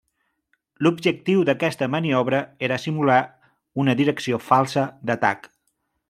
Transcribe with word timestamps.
L'objectiu 0.85 1.43
d'aquesta 1.49 1.89
maniobra 1.97 2.39
era 2.67 2.79
simular 2.85 3.19
una 3.83 3.95
direcció 4.03 4.41
falsa 4.51 4.87
d'atac. 5.11 5.47